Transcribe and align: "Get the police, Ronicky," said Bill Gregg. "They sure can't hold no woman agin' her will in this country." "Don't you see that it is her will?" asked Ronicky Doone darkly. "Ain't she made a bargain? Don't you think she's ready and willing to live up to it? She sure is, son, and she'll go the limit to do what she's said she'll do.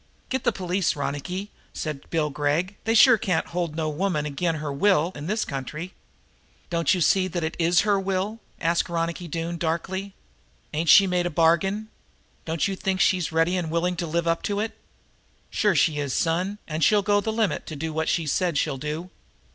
"Get 0.29 0.45
the 0.45 0.51
police, 0.51 0.95
Ronicky," 0.95 1.51
said 1.73 2.09
Bill 2.09 2.31
Gregg. 2.31 2.75
"They 2.85 2.95
sure 2.95 3.19
can't 3.19 3.45
hold 3.45 3.75
no 3.75 3.87
woman 3.87 4.25
agin' 4.25 4.55
her 4.55 4.73
will 4.73 5.11
in 5.13 5.27
this 5.27 5.45
country." 5.45 5.93
"Don't 6.71 6.95
you 6.95 7.01
see 7.01 7.27
that 7.27 7.43
it 7.43 7.55
is 7.59 7.81
her 7.81 7.99
will?" 7.99 8.39
asked 8.59 8.89
Ronicky 8.89 9.27
Doone 9.27 9.59
darkly. 9.59 10.15
"Ain't 10.73 10.89
she 10.89 11.05
made 11.05 11.27
a 11.27 11.29
bargain? 11.29 11.89
Don't 12.45 12.67
you 12.67 12.75
think 12.75 12.99
she's 12.99 13.31
ready 13.31 13.55
and 13.55 13.69
willing 13.69 13.95
to 13.97 14.07
live 14.07 14.25
up 14.27 14.41
to 14.41 14.59
it? 14.59 14.75
She 15.51 15.71
sure 15.75 15.93
is, 16.03 16.13
son, 16.15 16.57
and 16.67 16.83
she'll 16.83 17.03
go 17.03 17.21
the 17.21 17.31
limit 17.31 17.67
to 17.67 17.75
do 17.75 17.93
what 17.93 18.09
she's 18.09 18.31
said 18.31 18.57
she'll 18.57 18.77
do. 18.79 19.11